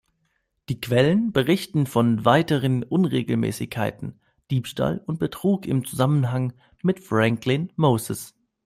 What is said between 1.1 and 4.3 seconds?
berichten von weiteren Unregelmäßigkeiten,